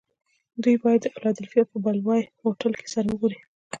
دوی 0.63 0.75
باید 0.83 1.01
د 1.03 1.07
فلادلفیا 1.15 1.63
په 1.71 1.75
بلوویو 1.83 2.33
هوټل 2.41 2.71
کې 2.79 2.87
سره 2.93 3.07
و 3.11 3.19
ګوري 3.21 3.39